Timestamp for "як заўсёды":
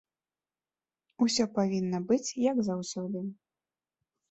2.49-3.19